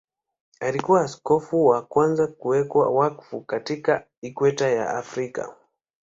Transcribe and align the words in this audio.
Alikuwa 0.59 1.01
askofu 1.01 1.65
wa 1.67 1.81
kwanza 1.81 2.27
kuwekwa 2.27 2.89
wakfu 2.89 3.41
katika 3.41 4.07
Ikweta 4.21 4.69
ya 4.69 4.89
Afrika. 4.89 5.55